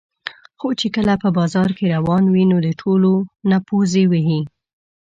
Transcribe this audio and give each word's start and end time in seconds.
خر 0.59 0.71
چې 0.79 0.87
کله 0.95 1.13
په 1.23 1.29
بازار 1.37 1.69
کې 1.77 1.91
روان 1.95 2.23
وي، 2.33 2.43
نو 2.51 2.57
د 2.65 2.69
ټولو 2.81 3.11
نه 3.49 3.57
پوزې 3.67 4.03
وهي. 4.11 4.41